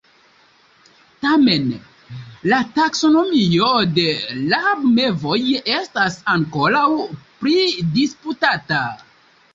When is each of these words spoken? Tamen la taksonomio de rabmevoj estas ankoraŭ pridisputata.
Tamen 1.25 1.67
la 2.53 2.57
taksonomio 2.79 3.69
de 3.99 4.07
rabmevoj 4.55 5.37
estas 5.77 6.19
ankoraŭ 6.37 6.85
pridisputata. 7.45 8.85